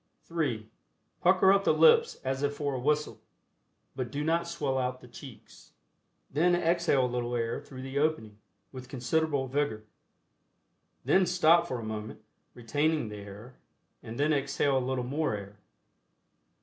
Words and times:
(3) 0.23 0.67
Pucker 1.21 1.53
up 1.53 1.63
the 1.63 1.71
lips 1.75 2.15
as 2.23 2.41
if 2.41 2.55
for 2.55 2.73
a 2.73 2.79
whistle 2.79 3.21
(but 3.95 4.11
do 4.11 4.23
not 4.23 4.47
swell 4.47 4.79
out 4.79 4.99
the 4.99 5.07
cheeks), 5.07 5.73
then 6.31 6.55
exhale 6.55 7.05
a 7.05 7.05
little 7.05 7.35
air 7.35 7.61
through 7.61 7.83
the 7.83 7.99
opening, 7.99 8.39
with 8.71 8.89
considerable 8.89 9.47
vigor. 9.47 9.83
Then 11.05 11.27
stop 11.27 11.67
for 11.67 11.77
a 11.79 11.83
moment, 11.83 12.23
retaining 12.55 13.09
the 13.09 13.17
air, 13.17 13.59
and 14.01 14.19
then 14.19 14.33
exhale 14.33 14.75
a 14.75 14.79
little 14.79 15.03
more 15.03 15.35
air. 15.35 15.59